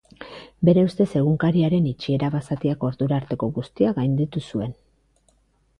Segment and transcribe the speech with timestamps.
[0.69, 4.75] Bere ustez Egunkaria-ren itxiera basatiak ordura arteko guztia gainditu zuen.